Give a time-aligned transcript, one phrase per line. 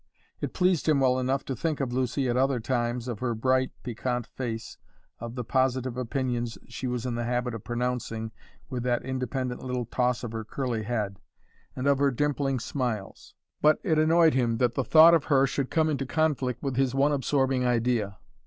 [0.39, 3.69] It pleased him well enough to think of Lucy at other times, of her bright,
[3.83, 4.79] piquant face,
[5.19, 8.31] of the positive opinions she was in the habit of pronouncing
[8.67, 11.19] with that independent little toss of her curly head,
[11.75, 13.35] and of her dimpling smiles.
[13.61, 16.95] But it annoyed him that the thought of her should come into conflict with his
[16.95, 18.17] one absorbing idea.